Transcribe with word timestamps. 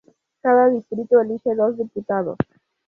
Cada 0.41 0.67
distrito 0.71 1.21
elige 1.21 1.53
dos 1.53 1.77
diputados. 1.77 2.37